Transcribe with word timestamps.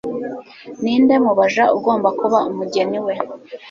ninde 0.81 1.15
mu 1.23 1.31
baja 1.37 1.63
ugomba 1.77 2.09
kuba 2.19 2.39
umugeni 2.49 2.99
we 3.05 3.13